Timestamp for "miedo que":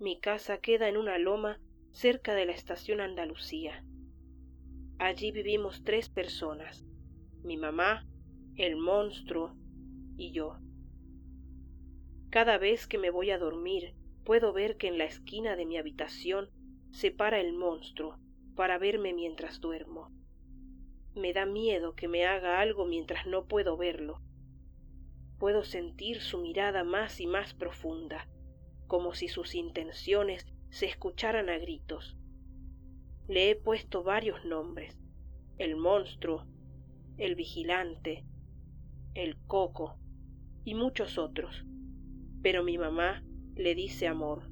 21.44-22.08